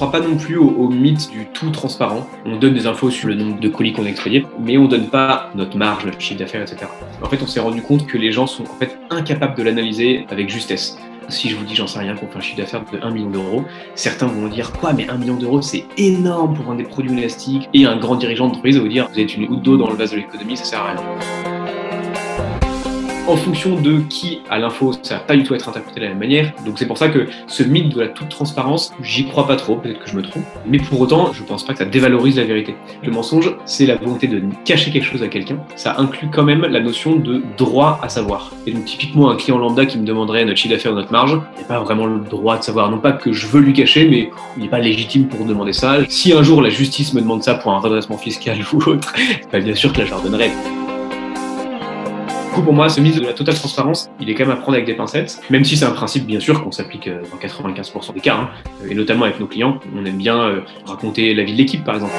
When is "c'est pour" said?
26.78-26.98